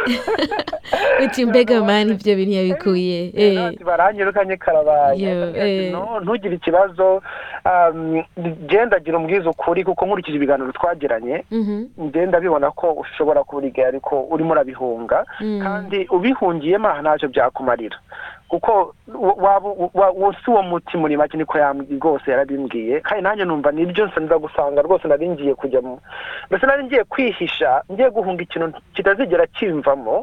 uti 1.25 1.45
mbega 1.47 1.85
mani 1.85 2.12
ibyo 2.12 2.37
bintu 2.37 2.52
yabikuye 2.56 3.33
eh. 3.37 3.64
Ati, 3.66 3.85
baranyirukanye 3.85 4.56
karabaye 4.56 5.28
eh. 5.56 5.92
"No, 5.92 6.21
ntugire 6.21 6.54
ikibazo 6.56 7.23
um, 7.64 8.23
genda 8.66 8.99
gira 9.00 9.18
umbwiza 9.18 9.50
ukuri 9.50 9.85
kuko 9.85 10.06
nkurikije 10.06 10.37
ibiganiro 10.37 10.73
twagiranye 10.73 11.45
Mhm. 11.50 11.85
ngenda 12.00 12.40
bibona 12.40 12.71
ko 12.71 12.92
ushobora 12.92 13.45
kuba 13.45 13.59
uri 13.59 13.71
gay 13.71 13.85
ariko 13.87 14.21
urimo 14.30 14.52
urabihunga 14.52 15.25
Mm. 15.40 15.61
kandi 15.62 16.06
ubihungiyemo 16.11 16.88
aha 16.88 17.02
ntacyo 17.02 17.28
byakumarira 17.28 17.99
kuko 18.48 18.94
si 20.44 20.50
uwo 20.50 20.62
muti 20.62 20.96
muri 20.96 21.16
make 21.16 21.36
niko 21.36 21.58
yambwiye 21.58 21.98
rwose 22.00 22.30
yarabimbwiye 22.30 23.00
kandi 23.00 23.22
nanjye 23.22 23.44
numva 23.44 23.72
ni 23.72 23.86
byo 23.86 24.06
nsanza 24.06 24.38
gusanga 24.38 24.82
rwose 24.82 25.08
nari 25.08 25.28
ngiye 25.28 25.54
kujya 25.54 25.80
mu 25.82 25.98
mbese 26.50 26.66
nari 26.66 26.84
ngiye 26.84 27.04
kwihisha 27.04 27.82
ngiye 27.92 28.10
guhunga 28.10 28.42
ikintu 28.42 28.72
kitazigera 28.94 29.46
kimvamo. 29.46 30.22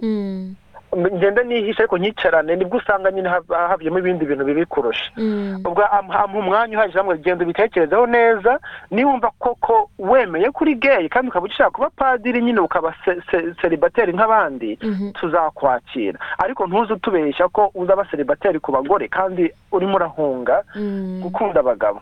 Ngenda 0.98 1.44
nihisha 1.44 1.80
ariko 1.84 1.98
nyicarane 1.98 2.56
ni 2.56 2.66
bwo 2.66 2.78
usanga 2.78 3.12
nyine 3.12 3.30
havuyemo 3.50 4.00
ibindi 4.00 4.26
bintu 4.26 4.46
bibi 4.46 4.66
kurusha 4.66 5.12
Mm. 5.18 5.62
ubwo 5.66 5.82
am- 5.86 6.12
ampa 6.12 6.38
umwanya 6.40 6.78
uhagije 6.78 6.98
hamwe 7.00 7.18
genda 7.18 7.44
ubitekerezeho 7.46 8.06
neza 8.08 8.60
niwumva 8.92 9.32
koko 9.40 9.90
wemeye 10.00 10.52
kuri 10.52 10.76
gay 10.76 11.10
kandi 11.10 11.30
ukaba 11.30 11.46
ushaka 11.46 11.72
kuba 11.72 11.90
padiri 11.90 12.42
nyine 12.42 12.60
ukaba 12.60 12.94
se- 13.06 13.22
se- 13.32 13.54
seribateri 13.62 14.14
nk'abandi 14.14 14.78
Mhm. 14.84 15.12
tuzakwakira 15.12 16.20
ariko 16.38 16.68
ntuze 16.68 16.94
utubeshya 16.94 17.48
ko 17.50 17.72
uzaba 17.76 18.06
seribateri 18.12 18.60
ku 18.60 18.72
bagore 18.72 19.08
kandi 19.08 19.52
urimo 19.72 19.96
urahunga 19.96 20.64
Mm. 20.76 21.22
gukunda 21.24 21.60
abagabo 21.60 22.02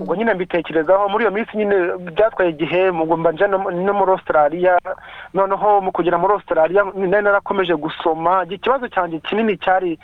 ubwo 0.00 0.16
nyine 0.16 0.34
mbitekerezaho 0.34 1.08
muri 1.08 1.24
iyo 1.24 1.30
minsi 1.30 1.56
nyine 1.56 1.76
byatwaye 2.12 2.50
igihe 2.50 2.92
ngo 2.92 3.16
mba 3.16 3.32
nje 3.32 3.46
no 3.46 3.58
no 3.70 3.92
muri 3.94 4.10
australia 4.12 4.78
noneho 5.34 5.80
mu 5.80 5.92
kugera 5.92 6.18
muri 6.18 6.32
australia 6.34 6.84
nari 6.94 7.22
narakomeje 7.24 7.74
gusoma 7.76 8.07
ikibazo 8.54 8.88
cyanjye 8.88 9.18
kinini 9.20 9.56
cyari 9.56 9.98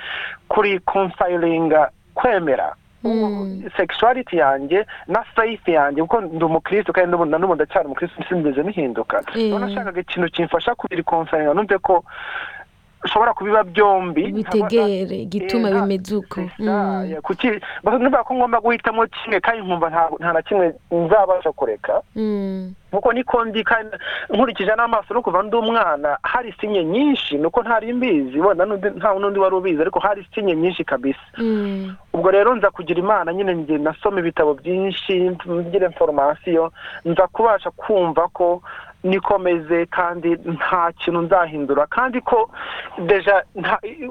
kuri 0.48 0.80
consilinga 0.80 1.90
kwemera. 2.14 2.74
Mm. 3.04 3.68
sexuality 3.76 4.36
yanjye 4.36 4.86
na 5.06 5.22
faith 5.36 5.68
yanjye 5.68 6.00
kuko 6.02 6.20
ndi 6.20 6.44
umukristo 6.44 6.92
kandi 6.92 7.10
n'ubu 7.12 7.54
ndacyari 7.54 7.86
umukristo 7.86 8.24
sinigeze 8.28 8.62
nihinduka. 8.62 9.20
None 9.36 9.58
nashakaga 9.58 10.00
ikintu 10.00 10.30
kimfasha 10.32 10.74
kubiri 10.74 11.02
consilinga 11.02 11.52
numve 11.54 11.78
ko 11.78 12.04
ushobora 13.04 13.34
kubiba 13.34 13.62
byombi 13.64 14.32
bitegere 14.32 15.16
igituma 15.28 15.70
bimeze 15.70 16.16
uko 16.16 16.40
Ah, 16.40 17.04
Mm. 17.04 17.20
ko 18.24 18.34
ngomba 18.34 18.60
guhitamo 18.60 19.06
kimwe 19.06 19.40
kandi 19.40 19.62
nkumva 19.62 19.88
nta 20.18 20.32
na 20.32 20.42
kimwe 20.42 20.74
nzabasha 20.90 21.52
kureka 21.52 22.00
Mm. 22.16 22.72
nk'uko 22.92 23.12
niko 23.12 23.44
ndi 23.44 23.64
kandi 23.64 23.96
nkurikije 24.30 24.72
n'amaso 24.76 25.14
no 25.14 25.22
kuva 25.22 25.42
ndi 25.42 25.56
umwana 25.56 26.16
hari 26.22 26.54
sinye 26.60 26.84
nyinshi 26.84 27.36
nuko 27.38 27.62
ntari 27.62 27.92
mbizi 27.92 28.40
wenda 28.40 28.64
n'undi- 28.64 28.96
nta 28.96 29.14
n'undi 29.18 29.38
wari 29.38 29.54
ubizi 29.56 29.80
ariko 29.82 29.98
hari 30.00 30.26
sinye 30.34 30.56
nyinshi 30.56 30.84
kabisa 30.84 31.20
Mm. 31.38 31.94
ubwo 32.14 32.30
rero 32.30 32.54
nza 32.54 32.70
kugira 32.70 32.98
imana 33.00 33.32
nyine 33.34 33.54
njye 33.54 33.78
nasoma 33.78 34.20
ibitabo 34.20 34.54
byinshi 34.54 35.36
ngira 35.48 35.86
inforomasiyo 35.90 36.72
nza 37.04 37.26
kubasha 37.26 37.70
kumva 37.70 38.28
ko 38.32 38.62
nikomeze 39.04 39.86
kandi 39.86 40.28
nta 40.56 40.92
kintu 40.92 41.20
nzahindura. 41.22 41.86
Kandi 41.86 42.20
ko 42.20 42.50
deja 43.06 43.42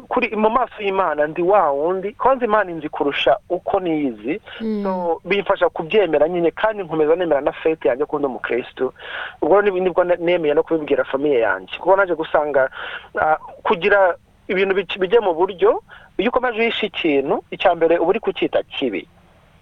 kuri 0.07 0.35
mu 0.35 0.49
maso 0.49 0.77
y'imana 0.79 1.27
ndi 1.27 1.41
wa 1.41 1.71
wundi 1.71 2.13
kwanza 2.13 2.45
imana 2.45 2.71
inzi 2.71 2.89
kurusha 2.89 3.37
uko 3.49 3.79
niyizi. 3.79 4.41
Mm. 4.61 4.83
so 4.83 5.21
bimfasha 5.25 5.69
kubyemera 5.69 6.29
nyine 6.29 6.51
kandi 6.51 6.83
nkomeza 6.83 7.15
nemera 7.15 7.41
na 7.41 7.51
fete 7.51 7.87
yanjye 7.89 8.05
ko 8.05 8.17
ndi 8.19 8.27
umukristo. 8.27 8.93
Ubwo 9.41 9.61
nib- 9.61 9.81
ni 9.81 9.89
bwo 9.89 10.03
ne- 10.03 10.17
nemeye 10.19 10.53
no 10.53 10.63
kubibwira 10.63 11.03
famiye 11.03 11.39
yanjye. 11.39 11.77
Kuko 11.77 11.95
naje 11.95 12.15
gusanga 12.15 12.69
ah, 13.21 13.35
kugira 13.63 14.15
ibintu 14.47 14.75
bijye 14.99 15.19
mu 15.19 15.33
buryo 15.33 15.81
iyo 16.17 16.29
ukomeje 16.29 16.59
uhisha 16.61 16.85
ikintu 16.85 17.43
icya 17.51 17.75
mbere 17.75 17.97
uba 17.97 18.09
uri 18.09 18.19
kucyita 18.19 18.63
kibi. 18.63 19.07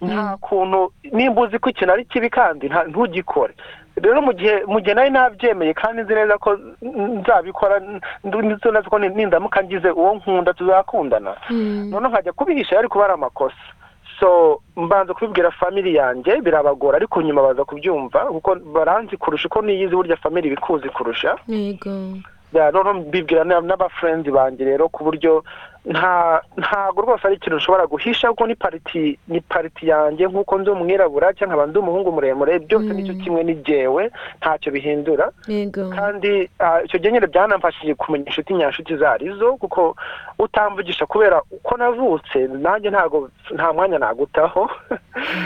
Nta 0.02 0.36
kuntu 0.40 0.92
nimba 1.12 1.40
uzi 1.46 1.58
ko 1.58 1.70
ikintu 1.70 1.92
ari 1.94 2.04
kibi 2.04 2.30
kandi 2.30 2.66
ntugikore 2.90 3.54
rero 3.96 4.22
mu 4.22 4.32
gihe 4.32 4.64
mu 4.66 4.80
gihe 4.80 4.94
nari 4.94 5.10
nabyemeye 5.10 5.74
kandi 5.74 6.02
nzi 6.02 6.14
neza 6.14 6.38
ko 6.38 6.56
nzabikora 6.82 7.80
nzi 8.24 8.88
ko 8.90 8.98
nindamuka 8.98 9.62
ngize 9.64 9.90
uwo 9.90 10.14
nkunda 10.14 10.52
tuzakundana. 10.54 11.34
Mm. 11.50 11.90
noneho 11.90 12.08
nkajya 12.12 12.32
kubihisha 12.32 12.78
ariko 12.78 12.92
kuba 12.92 13.04
ari 13.04 13.14
amakosa. 13.14 13.56
So 14.20 14.60
mbanza 14.76 15.14
kubibwira 15.14 15.50
family 15.50 15.94
yanjye 15.94 16.40
birabagora 16.40 16.96
ariko 16.96 17.22
nyuma 17.22 17.42
baza 17.42 17.64
kubyumva 17.64 18.20
kuko 18.30 18.54
baranzi 18.54 19.16
kurusha 19.16 19.48
uko 19.48 19.62
niyizi 19.62 19.94
burya 19.96 20.16
family 20.16 20.50
bikuzi 20.50 20.88
kurusha. 20.88 21.36
Noneho 22.52 22.94
mbibwira 22.94 23.44
na- 23.44 23.60
n'abafrenzi 23.60 24.30
banjye 24.30 24.64
rero 24.64 24.88
ku 24.88 25.04
buryo 25.04 25.44
ntago 25.84 27.02
rwose 27.02 27.26
ari 27.26 27.36
ikintu 27.36 27.56
ushobora 27.56 27.86
guhisha 27.86 28.28
kuko 28.30 28.46
ni 28.46 28.54
pariti 28.54 29.18
ni 29.28 29.40
pariti 29.40 29.88
yanjye 29.88 30.26
nk'uko 30.30 30.58
ndi 30.58 30.70
umwirabura 30.70 31.32
cyangwa 31.34 31.56
nkaba 31.56 31.66
ndi 31.70 31.78
umuhungu 31.78 32.12
muremure 32.12 32.58
byose 32.58 32.86
Mm. 32.90 32.96
ni 32.96 33.04
cyo 33.06 33.14
kimwe 33.14 33.42
ni 33.44 33.54
jyewe 33.54 34.10
ntacyo 34.38 34.72
bihindura. 34.72 35.30
Kandi 35.94 36.50
ah, 36.58 36.82
icyo 36.84 36.98
gihe 36.98 37.12
nyine 37.12 37.26
byanamfashije 37.26 37.94
kumenya 37.94 38.24
inshuti 38.30 38.54
nyanshuti 38.54 38.92
izo 38.94 39.08
ari 39.08 39.30
zo 39.38 39.56
kuko 39.56 39.96
utamvugisha 40.38 41.06
kubera 41.06 41.42
uko 41.50 41.76
navutse 41.76 42.38
nanjye 42.48 42.90
ntago 42.90 43.30
nta 43.54 43.72
mwanya 43.72 43.98
nagutaho. 43.98 44.70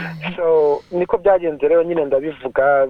Niko 0.93 1.19
byagenze 1.19 1.69
rero 1.69 1.83
nyine 1.83 2.05
ndabivuga. 2.05 2.89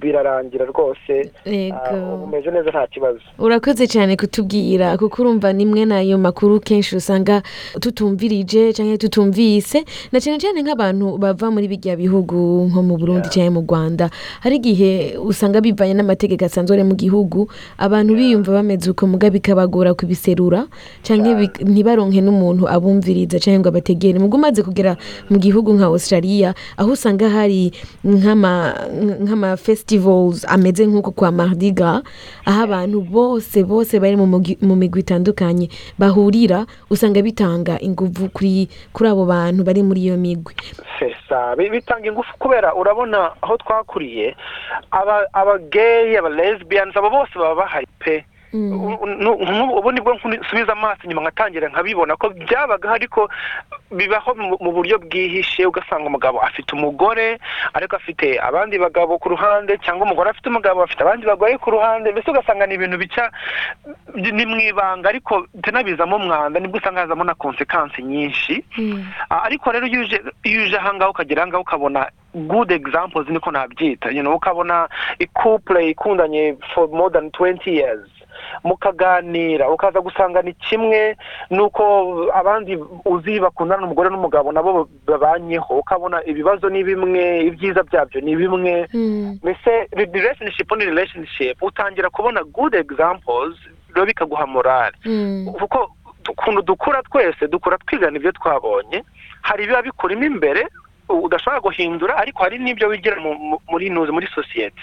Birarangira 0.00 0.64
rwose. 0.64 1.30
Ah, 1.46 1.50
yego. 1.50 2.14
Ubu 2.14 2.26
meze 2.26 2.50
neza 2.50 2.70
nta 2.70 2.86
kibazo. 2.86 3.20
Urakoze 3.38 3.86
cyane 3.86 4.16
kutubwira 4.16 4.96
kuko 4.98 5.22
urumva 5.22 5.52
nimwe 5.52 5.84
n'ayo 5.84 6.18
makuru 6.18 6.60
kenshi 6.60 6.96
usanga 6.96 7.42
tutumvirije 7.80 8.72
cyangwa 8.72 8.98
tutumvise 8.98 9.84
na 10.12 10.20
cyane 10.20 10.38
cyane 10.38 10.60
nk'abantu 10.62 11.16
bava 11.18 11.50
muri 11.50 11.68
bijya 11.68 11.96
bihugu 11.96 12.68
nko 12.68 12.80
mu 12.82 12.94
burundi 13.00 13.28
cyangwa 13.32 13.52
mu 13.56 13.60
rwanda. 13.64 14.10
Hari 14.40 14.56
igihe 14.60 15.16
usanga 15.16 15.60
bivanye 15.60 15.94
n'amategeko 15.96 16.44
asanzwe 16.44 16.76
ari 16.76 16.84
mu 16.84 16.94
gihugu 16.94 17.48
abantu 17.78 18.14
biyumva 18.18 18.52
bameze 18.60 18.90
uko 18.90 19.06
muga 19.06 19.30
bikabagora 19.30 19.94
kubiserura 19.96 20.66
cyangwa 21.02 21.48
ntibaronke 21.64 22.20
n'umuntu 22.20 22.68
abumviriza 22.68 23.40
cyangwa 23.40 23.68
abategere. 23.72 24.18
Mubwo 24.20 24.36
umaze 24.36 24.60
kugera 24.62 24.96
mu 25.30 25.38
gihugu 25.40 25.72
nka 25.72 25.86
australia 25.88 26.54
aho 26.76 26.92
usanga 26.92 27.28
hari 27.32 27.72
nk'ama 28.04 28.52
nk'ama 29.24 29.56
festivals 29.86 30.44
ameze 30.48 30.86
nk'uko 30.86 31.10
kwa 31.10 31.30
mardi 31.30 31.70
gras 31.70 32.02
aho 32.44 32.62
abantu 32.62 33.00
bose 33.00 33.62
bose 33.64 34.00
bari 34.00 34.16
mu 34.16 34.74
migwi 34.76 35.00
itandukanye 35.00 35.68
bahurira 35.98 36.66
usanga 36.90 37.22
bitanga 37.22 37.78
inguvu 37.80 38.28
kuri 38.34 38.68
kuri 38.92 39.08
abo 39.10 39.24
bantu 39.26 39.62
bari 39.64 39.82
muri 39.82 40.00
iyo 40.02 40.16
migwi. 40.18 40.54
Bitanga 41.70 42.08
ingufu 42.08 42.34
kubera 42.38 42.74
urabona 42.74 43.30
aho 43.42 43.56
twakuriye 43.56 44.34
aba 44.90 45.22
aba 45.32 45.58
gay 45.58 46.18
aba 46.18 46.28
lesbians 46.28 46.96
abo 46.96 47.10
bose 47.10 47.38
baba 47.38 47.54
bahari 47.54 47.86
pe. 47.98 48.24
Ubu 48.56 49.92
ni 49.92 50.00
bwo 50.00 50.14
nsubiza 50.14 50.72
amaso 50.72 51.00
inyuma 51.04 51.22
nkatangira 51.22 51.68
nkabibona 51.68 52.16
ko 52.16 52.28
byabagaho 52.30 52.94
ariko 52.94 53.28
bibaho 53.90 54.34
mu- 54.34 54.72
buryo 54.72 54.98
bwihishe 54.98 55.66
ugasanga 55.66 56.06
umugabo 56.06 56.40
afite 56.42 56.72
umugore 56.72 57.38
ariko 57.74 57.96
afite 57.96 58.38
abandi 58.40 58.78
bagabo 58.78 59.18
ku 59.18 59.28
ruhande 59.28 59.78
cyangwa 59.78 60.06
umugore 60.06 60.30
afite 60.30 60.48
umugabo 60.48 60.82
afite 60.82 61.00
abandi 61.02 61.26
bagore 61.26 61.58
ku 61.58 61.70
ruhande 61.70 62.12
mbese 62.12 62.30
ugasanga 62.30 62.66
ni 62.66 62.74
ibintu 62.74 62.98
bica 62.98 63.30
ni 64.14 64.46
mu 64.46 64.56
ibanga 64.60 65.08
ariko 65.08 65.46
tunabizamo 65.62 66.16
umwanda 66.16 66.60
ni 66.60 66.68
bwo 66.68 66.78
usanga 66.78 67.00
hazamo 67.00 67.24
na 67.24 67.34
konsekansi 67.34 68.02
nyinshi. 68.02 68.64
Ah, 69.30 69.42
ariko 69.44 69.72
rero 69.72 69.86
iyo 69.86 70.02
uje 70.02 70.76
ahangaha 70.78 71.10
ukagera 71.10 71.42
ahangaha 71.42 71.60
ukabona 71.62 72.10
good 72.34 72.70
examples 72.72 73.28
niko 73.28 73.50
nabyita. 73.50 74.10
You 74.10 74.22
know, 74.22 74.34
ukabona 74.36 74.88
couple 75.34 75.90
ikundanye 75.92 76.56
for 76.74 76.88
more 76.88 77.10
than 77.10 77.30
20 77.30 77.70
years. 77.70 78.08
Mukaganira 78.64 79.70
ukaza 79.70 80.00
gusanga 80.00 80.42
ni 80.42 80.52
kimwe 80.54 81.16
nuko 81.50 81.82
abandi 82.34 82.78
uzi 83.04 83.40
bakundana 83.40 83.80
n'umugore 83.82 84.10
n'umugabo 84.10 84.52
nabo 84.52 84.88
babanyeho 85.06 85.78
ukabona 85.78 86.22
ibibazo 86.26 86.68
ni 86.68 86.84
bimwe 86.84 87.40
ibyiza 87.48 87.82
byabyo 87.82 88.20
ni 88.20 88.36
bimwe. 88.36 88.88
Mbese 89.42 89.88
re- 89.92 90.10
relationship 90.12 90.68
ni 90.76 90.84
relationship 90.84 91.62
utangira 91.62 92.10
kubona 92.10 92.42
good 92.44 92.74
examples 92.74 93.54
rero 93.94 94.06
bikaguha 94.06 94.46
morale 94.46 94.96
kuko 95.58 95.90
ukuntu 96.28 96.62
dukura 96.62 97.02
twese 97.02 97.48
dukura 97.48 97.78
twigana 97.78 98.16
ibyo 98.18 98.32
twabonye 98.32 99.04
hari 99.42 99.64
ibiba 99.64 99.82
bikurimo 99.82 100.24
imbere 100.24 100.66
udashobora 101.08 101.60
guhindura 101.60 102.16
ariko 102.18 102.42
hari 102.42 102.58
n'ibyo 102.58 102.88
wigira 102.88 103.16
mu- 103.22 103.38
mu- 103.38 103.60
muri 103.70 103.90
nuzi 103.90 104.12
muri 104.12 104.26
sosiyete 104.34 104.82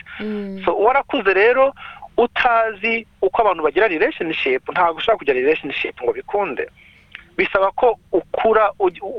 so 0.66 0.72
warakuze 0.80 1.34
rero 1.34 1.74
utazi 2.18 3.06
uko 3.22 3.42
abantu 3.42 3.64
bagira 3.64 3.88
relationship 3.88 4.70
ntabwo 4.72 4.98
ushobora 4.98 5.18
kugira 5.18 5.40
relationship 5.40 5.96
ngo 6.04 6.14
bikunde. 6.14 6.70
Bisaba 7.38 7.72
ko 7.72 7.98
ukura 8.12 8.72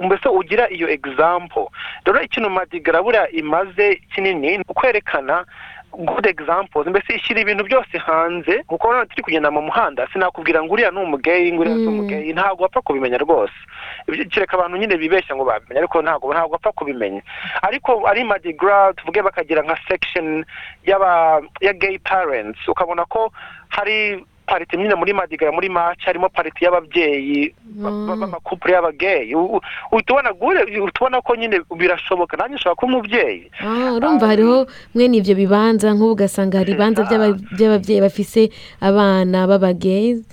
mbese 0.02 0.28
ugira 0.28 0.70
iyo 0.70 0.88
example. 0.88 1.66
Rero 2.06 2.22
ikintu 2.22 2.50
madigara 2.50 3.02
buriya 3.02 3.30
imaze 3.30 4.00
kinini 4.14 4.58
ni 4.58 4.64
ukwerekana 4.68 5.44
good 5.98 6.26
examples 6.26 6.86
mbese 6.86 7.14
ishyira 7.14 7.40
ibintu 7.40 7.64
byose 7.64 7.98
hanze 7.98 8.62
kuko 8.66 8.88
urabona 8.88 9.06
turi 9.06 9.22
kugenda 9.22 9.50
mu 9.50 9.62
muhanda. 9.62 10.08
Sinakubwira 10.12 10.62
ngo 10.62 10.72
uriya 10.74 10.90
ni 10.90 10.98
umugeyi 10.98 11.52
ngo 11.52 11.60
uriya 11.62 11.76
si 11.76 11.86
umugeyi 11.86 12.32
ntabwo 12.32 12.62
wapfa 12.62 12.80
kubimenya 12.82 13.18
rwose. 13.18 13.54
Kereka 14.30 14.54
abantu 14.56 14.76
nyine 14.76 14.96
bibeshya 14.96 15.36
ngo 15.36 15.44
babimenya 15.44 15.80
ariko 15.80 16.02
ntabwo 16.02 16.32
ntabwo 16.34 16.52
wapfa 16.52 16.72
kubimenya. 16.72 17.22
Ariko 17.62 18.06
ari 18.08 18.24
madigra 18.24 18.92
tuvuge 18.92 19.22
bakagira 19.22 19.62
nka 19.62 19.78
section 19.88 20.44
y'aba 20.84 21.42
ya 21.60 21.72
gay 21.72 21.98
parents. 21.98 22.58
Ukabona 22.68 23.04
ko 23.04 23.32
hari 23.68 24.24
pariti 24.46 24.76
nyine 24.76 24.94
muri 24.94 25.12
madigra 25.12 25.52
muri 25.52 25.68
match 25.68 26.04
harimo 26.06 26.28
pariti 26.28 26.64
y'ababyeyi 26.64 27.54
ba- 27.80 27.90
ba- 27.90 28.16
b'amakupure 28.16 28.72
y'abageyi 28.74 29.34
U- 29.34 29.56
u- 29.56 29.60
uhita 29.92 30.12
ubona 30.14 30.32
gure 30.32 30.60
uhita 30.64 30.98
ubona 31.00 31.20
ko 31.22 31.34
nyine 31.36 31.60
birashoboka 31.76 32.36
nanjye 32.36 32.56
ushobora 32.56 32.74
kuba 32.76 32.92
umubyeyi. 32.92 33.50
Ah, 33.60 33.92
urumva 33.96 34.26
hariho 34.26 34.66
mwene 34.94 35.16
ibyo 35.18 35.34
bibanza 35.34 35.92
nk'ubu 35.94 36.12
ugasanga 36.12 36.58
hari 36.58 36.72
ibibanza 36.72 37.02
by'aba- 37.08 37.40
by'ababyeyi 37.56 38.00
bafise 38.00 38.50
abana 38.80 39.46
b'abagezi. 39.48 40.24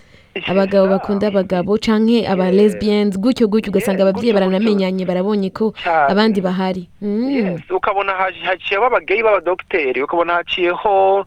Abagabo 0.47 0.87
bakunda 0.87 1.27
abagabo 1.27 1.77
canke 1.77 2.27
aba 2.27 2.51
lesbians 2.51 3.17
gutyo 3.19 3.47
gutyo 3.47 3.71
ugasanga 3.71 4.03
ababyeyi 4.03 4.33
baranamenyanye 4.33 5.05
barabonye 5.05 5.49
ko 5.49 5.73
abandi 5.85 6.41
bahari. 6.41 6.87
Mm. 7.01 7.59
Ukabona 7.69 8.13
haci- 8.13 8.45
haciyeho 8.45 8.85
abageyi 8.85 9.23
b'abadogiteri 9.23 10.03
ukabona 10.03 10.33
haciyeho 10.39 11.25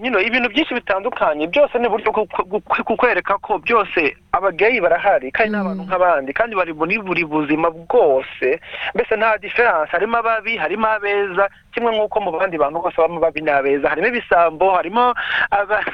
know, 0.00 0.20
ibintu 0.20 0.48
byinshi 0.48 0.74
bitandukanye. 0.74 1.46
Byose 1.46 1.78
ni 1.78 1.86
uburyo 1.86 2.12
bwo 2.12 2.60
kukwereka 2.84 3.38
ko 3.38 3.58
byose 3.58 4.14
abageyi 4.32 4.80
barahari 4.80 5.30
kandi 5.32 5.50
ni 5.52 5.58
abantu 5.60 5.82
nk'abandi 5.84 6.32
kandi 6.32 6.54
bari 6.56 6.72
muri 6.72 6.98
buri 7.02 7.24
buzima 7.24 7.70
bwose. 7.70 8.60
Mbese 8.94 9.16
nta 9.16 9.38
diferanse 9.38 9.90
harimo 9.92 10.16
ababi 10.16 10.56
harimo 10.56 10.86
abeza 10.86 11.48
kimwe 11.78 11.94
nk'uko 11.94 12.20
mu 12.20 12.30
bandi 12.34 12.58
bantu 12.58 12.82
bose 12.82 12.96
habamo 12.98 13.18
ababi 13.22 13.40
n'abeza 13.40 13.88
harimo 13.88 14.08
ibisambo 14.10 14.70
harimo 14.74 15.14
aba- 15.50 15.86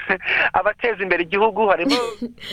abateza 0.53 1.03
imbere 1.03 1.23
igihugu 1.29 1.69
harimo 1.69 1.97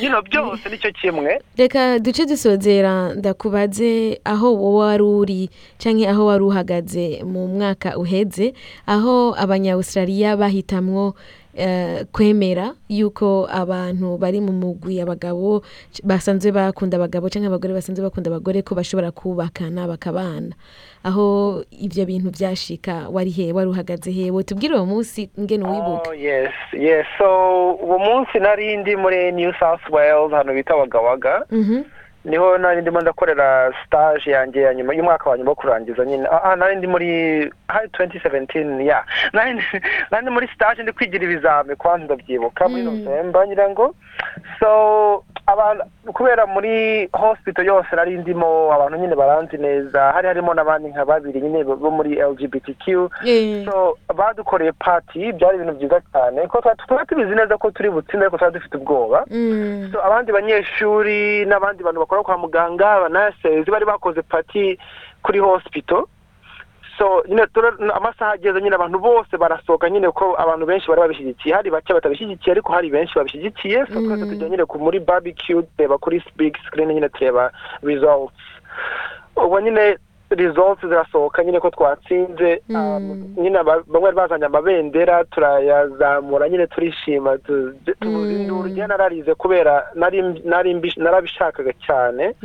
know, 0.09 0.21
byose 0.21 0.69
ni 0.69 0.77
cyo 0.77 0.91
kimwe. 0.91 1.39
Reka 1.57 1.99
duce 1.99 2.25
dusozera 2.25 3.13
ndakubaze 3.15 4.19
aho 4.25 4.53
wowe 4.55 4.85
wari 4.85 5.03
uri 5.03 5.41
canke 5.79 6.07
aho 6.09 6.25
wari 6.25 6.43
uhagaze 6.43 7.23
mu 7.23 7.47
mwaka 7.47 7.97
uheze 7.97 8.53
aho 8.87 9.35
abanyawustraliya 9.37 10.37
bahitamwo 10.37 11.15
kwemera 12.11 12.73
yuko 12.89 13.47
abantu 13.51 14.17
bari 14.17 14.41
mu 14.41 14.51
mugwi 14.51 15.01
abagabo 15.01 15.61
basanzwe 16.03 16.51
bakunda 16.51 16.97
abagabo 16.97 17.29
canke 17.29 17.47
abagore 17.47 17.73
basanzwe 17.73 18.03
bakunda 18.03 18.29
abagore 18.29 18.61
ko 18.61 18.75
bashobora 18.75 19.11
kubakana 19.11 19.87
bakabana 19.87 20.55
aho 21.03 21.63
ivyo 21.71 22.05
bintu 22.05 22.29
vyashika 22.29 23.09
wari 23.09 23.31
he 23.31 23.51
wari 23.53 23.69
uhagaze 23.69 24.11
he? 24.11 24.31
Tubwire 24.43 24.75
uwo 24.75 24.85
munsi 24.85 25.29
ngene 25.39 25.63
uwibuka. 25.65 26.09
Oh, 26.09 26.13
yes 26.13 26.53
yes. 26.73 27.05
So 27.17 27.25
uwo 27.75 27.99
munsi 27.99 28.39
nari 28.39 28.77
ndi 28.77 28.95
muri 28.95 29.31
new 29.31 29.51
south 29.59 29.81
wales 29.89 30.31
hano 30.31 30.53
bita 30.53 30.75
Mhm. 31.51 31.83
Ni 32.25 32.37
ho 32.37 32.57
nari 32.57 32.81
ndimo 32.81 33.01
ndakorera 33.01 33.73
stage 33.85 34.31
yanjye 34.31 34.61
ya 34.61 34.73
nyuma 34.73 34.93
y'umwaka 34.93 35.29
wa 35.29 35.37
nyuma 35.37 35.51
wo 35.51 35.55
kurangiza 35.55 36.05
nyine. 36.05 36.27
Ah 36.31 36.43
ah, 36.43 36.55
nari 36.55 36.75
ndi 36.75 36.87
muri 36.87 37.07
hari 37.67 37.87
2017 37.87 38.85
ya. 38.85 39.03
Nari 39.33 39.53
ndi- 39.53 40.29
muri 40.31 40.47
stage 40.55 40.83
ndi 40.83 40.91
kwigira 40.91 41.23
ibizami 41.23 41.75
kwanza 41.75 42.05
ndabyibuka 42.05 42.67
muri 42.69 42.83
november 42.83 43.47
ngira 43.47 43.69
ngo. 43.69 43.95
So 44.59 45.23
abantu 45.47 45.83
kubera 46.13 46.45
muri 46.45 47.09
hospital 47.13 47.65
yose 47.65 47.95
nari 47.95 48.17
ndimo 48.17 48.73
abantu 48.73 48.97
nyine 48.97 49.15
baranzi 49.15 49.57
neza. 49.57 50.11
Hari 50.11 50.27
harimo 50.27 50.53
n'abandi 50.53 50.89
nka 50.89 51.05
babiri 51.05 51.41
nyine 51.41 51.63
bo 51.63 51.91
muri 51.91 52.15
lgbtq 52.21 53.09
so 53.65 53.97
badukoreye 54.15 54.71
party 54.71 55.31
byari 55.33 55.55
ibintu 55.57 55.73
byiza 55.73 56.01
cyane. 56.13 56.47
Ko 56.47 56.61
twari 56.61 56.77
twari 56.87 57.05
tubizi 57.07 57.35
neza 57.35 57.57
ko 57.57 57.71
turi 57.71 57.89
butsinde 57.89 58.25
ariko 58.25 58.37
twari 58.37 58.53
dufite 58.53 58.77
ubwoba. 58.77 59.25
Mm. 59.31 59.89
so 59.91 59.97
abandi 60.05 60.31
banyeshuri 60.31 61.45
n'abandi 61.45 61.83
bantu 61.83 61.99
bakora 62.11 62.23
kwa 62.23 62.37
muganga 62.37 62.91
abanasezi 62.91 63.71
bari 63.71 63.85
bakoze 63.85 64.21
pati 64.21 64.77
kuri 65.23 65.39
hospital. 65.39 66.03
So 66.97 67.23
nyine 67.27 67.47
amasaha 67.93 68.31
ageze 68.31 68.61
nyine 68.61 68.75
abantu 68.75 68.99
bose 68.99 69.37
barasohoka 69.37 69.89
nyine 69.89 70.11
ko 70.11 70.35
abantu 70.37 70.65
benshi 70.65 70.87
bari 70.89 71.01
babishyigikiye 71.01 71.55
hari 71.55 71.71
bake 71.71 71.93
batabishyigikiye 71.93 72.51
ariko 72.51 72.73
hari 72.73 72.89
benshi 72.89 73.15
babishyigikiye 73.15 73.85
so 73.85 73.93
twese 74.01 74.25
tujya 74.25 74.49
nyine 74.49 74.63
muri 74.79 74.99
barbecue 74.99 75.63
tureba 75.77 75.97
kuri 75.97 76.23
big 76.35 76.57
screen 76.67 76.89
nyine 76.93 77.09
tureba 77.09 77.51
results. 77.83 78.35
Ubwo 79.35 79.59
nyine 79.61 79.97
results 80.29 80.81
zirasohoka 80.87 81.43
nyine 81.43 81.59
ko 81.59 81.69
twatsinze. 81.69 82.61
Um, 82.69 83.33
nyine 83.37 83.63
bamwe 83.63 84.11
bazanye 84.11 84.45
amabendera 84.45 85.23
turayazamura 85.23 86.49
nyine 86.49 86.67
turishima 86.67 87.37
tu- 87.37 87.73
induru 88.67 88.73
njye 88.73 88.87
nararize 88.87 89.33
kubera 89.35 89.87
narabishakaga 90.97 91.71
cyane. 91.85 92.35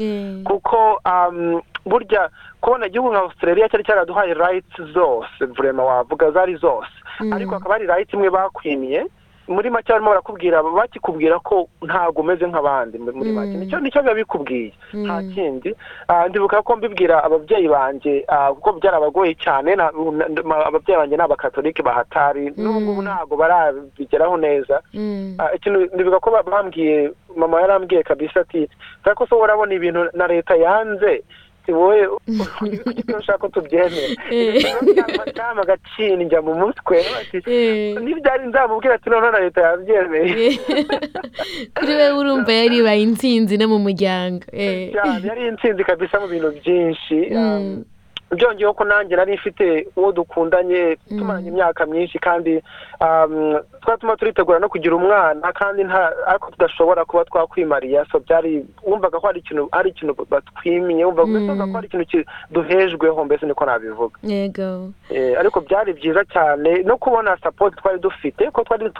Kuko 0.45 1.01
um, 1.05 1.61
burya 1.87 2.29
kubona 2.61 2.87
igihugu 2.87 3.11
nka 3.11 3.21
australia 3.21 3.69
cyari 3.69 3.85
cyaraduhaye 3.85 4.35
rights 4.35 4.77
zose 4.93 5.45
vrema 5.57 5.85
wavuga 5.85 6.31
zari 6.31 6.57
zose. 6.57 6.91
Ariko 7.33 7.55
hakaba 7.55 7.75
hari 7.75 7.87
right 7.87 8.13
imwe 8.13 8.31
bakwimiye 8.31 9.07
muri 9.49 9.71
make 9.71 9.93
barimo 9.93 10.11
barakubwira 10.11 10.63
bakikubwira 10.63 11.39
ko 11.39 11.69
ntabwo 11.83 12.21
umeze 12.23 12.47
nk'abandi 12.47 12.99
muri 12.99 13.33
make. 13.33 13.55
Nicyo 13.57 13.79
ni 13.81 13.91
cyo 13.91 14.03
biba 14.03 14.15
bikubwiye 14.15 14.73
nta 14.95 15.23
kindi. 15.35 15.75
Ah, 16.09 16.29
ndibuka 16.29 16.63
ko 16.63 16.77
mbibwira 16.77 17.25
ababyeyi 17.25 17.69
banjye 17.69 18.25
ah, 18.29 18.51
kuko 18.55 18.73
byarabagoye 18.83 19.35
cyane 19.39 19.77
ababyeyi 19.79 20.99
banjye 20.99 21.17
ni 21.17 21.23
abakatolike 21.23 21.83
bahatari. 21.83 22.53
N'ubu 22.57 22.81
ngubu 22.81 23.03
ntabwo 23.03 23.37
barabigeraho 23.37 24.37
neza. 24.37 24.83
Mm. 24.95 25.37
Ah, 25.39 25.51
ndibuka 25.95 26.21
ko 26.21 26.31
ba- 26.31 26.43
bambwiye 26.43 27.13
mama 27.37 27.61
yarambwiye 27.61 28.03
kabisa 28.03 28.41
ati 28.41 28.69
ko 29.15 29.27
so 29.27 29.39
urabona 29.39 29.75
ibintu 29.75 30.11
na 30.15 30.27
leta 30.27 30.57
yanze. 30.57 31.23
Ati 31.67 31.73
wowe 31.75 31.99
icyo 32.95 33.19
ushaka 33.21 33.39
ko 33.39 33.49
tubyemera 33.49 34.15
Eh. 34.31 34.63
cyama 35.35 35.63
agacini 35.67 36.25
njya 36.25 36.39
mu 36.43 36.55
mutwe 36.55 37.03
Eh. 37.47 37.99
n'ibyari 37.99 38.47
nzamubwira 38.47 38.95
ati 38.95 39.11
noneho 39.11 39.33
na 39.33 39.41
leta 39.43 39.61
yabyemeye 39.61 40.59
kuri 41.77 41.93
we 41.99 42.07
urumva 42.15 42.53
yaribaye 42.53 43.03
intsinzi 43.03 43.59
no 43.59 43.67
mu 43.69 43.79
muryango 43.83 44.47
Eh. 44.53 44.95
yari 45.27 45.43
intsinzi 45.51 45.83
kabisa 45.85 46.21
mu 46.21 46.27
bintu 46.31 46.51
byinshi 46.63 47.19
Mm. 47.35 47.85
Byongeyeho 48.31 48.75
ko 48.75 48.85
nanjye 48.85 49.17
nari 49.17 49.35
mfite 49.35 49.87
uwo 49.97 50.13
dukundanye 50.13 50.97
tumaranye 51.09 51.49
imyaka 51.49 51.87
myinshi 51.87 52.19
kandi 52.19 52.63
um, 53.01 53.55
twari 53.83 54.01
tuma 54.01 54.17
turitegura 54.17 54.59
no 54.59 54.69
kugira 54.69 54.97
umwana 54.97 55.53
kandi 55.53 55.85
nta 55.85 56.13
ariko 56.27 56.51
tudashobora 56.51 57.05
kuba 57.05 57.25
twakwimariya 57.25 58.07
so 58.13 58.19
byari 58.19 58.65
wumvaga 58.83 59.21
ko 59.21 59.27
hari 59.27 59.41
ikintu 59.41 59.69
hari 59.73 59.91
ikintu 59.91 60.27
batwimiye 60.31 61.05
wumvaga 61.05 61.67
ko 61.67 61.73
hari 61.79 61.87
ikintu 61.87 62.07
ki- 62.07 62.27
duhejweho 62.51 63.25
mbese 63.25 63.47
niko 63.47 63.65
nabivuga. 63.67 64.19
Yego. 64.23 64.91
Eh, 65.11 65.39
ariko 65.39 65.61
byari 65.61 65.93
byiza 65.93 66.25
cyane 66.27 66.83
no 66.83 66.97
kubona 66.99 67.37
support 67.43 67.77
twari 67.79 67.99
dufite 68.03 68.51
ko 68.51 68.65
twari 68.65 68.91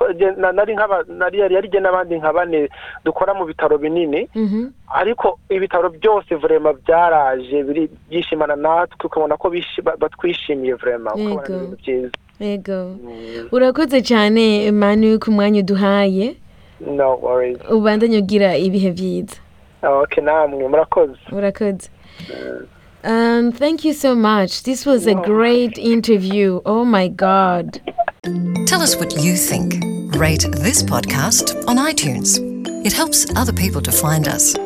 yari 1.39 1.55
yari 1.55 1.69
jye 1.69 1.81
n'abandi 1.81 2.19
nka 2.19 2.33
bane 2.33 2.69
dukora 3.05 3.35
mu 3.35 3.45
bitaro 3.45 3.79
binini. 3.79 4.29
Mhm. 4.35 4.71
ariko 4.95 5.39
ibitaro 5.51 5.91
byose 5.91 6.35
vrema 6.39 6.73
byaraje 6.73 7.63
biri 7.67 7.91
byishimana 8.09 8.55
natwe 8.57 9.09
ukabona 9.17 9.37
ko 9.37 9.53
batwishimiye 9.99 10.75
vrema 10.75 11.15
ukabona 11.15 11.43
Yego. 11.43 11.57
ibintu 11.57 11.77
byiza 11.77 12.11
yego 12.41 12.97
urakoze 13.53 14.03
cyane 14.03 14.71
manu 14.73 15.19
ku 15.19 15.31
mwanya 15.31 15.61
uduhaye 15.61 16.37
ubandanye 17.71 18.19
ugira 18.19 18.57
ibihe 18.57 18.91
byiza 18.93 19.37
okay 19.83 20.25
namwe 20.25 20.69
murakoze 20.69 21.17
urakoze 21.33 21.89
Um, 23.05 23.53
thank 23.53 23.85
you 23.85 23.93
so 23.93 24.17
much. 24.17 24.65
This 24.65 24.85
was 24.85 25.07
a 25.07 25.15
great 25.15 25.79
interview. 25.79 26.61
Oh 26.67 26.85
my 26.85 27.07
God. 27.07 27.81
Tell 28.67 28.83
us 28.83 28.97
what 28.97 29.23
you 29.23 29.37
think. 29.37 29.75
Rate 30.17 30.45
this 30.51 30.83
podcast 30.83 31.55
on 31.69 31.77
iTunes. 31.77 32.41
It 32.85 32.93
helps 32.93 33.27
other 33.37 33.53
people 33.53 33.81
to 33.83 33.93
find 33.93 34.27
us. 34.27 34.57